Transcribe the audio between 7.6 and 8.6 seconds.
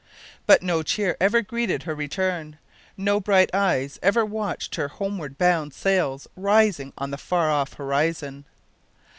horizon.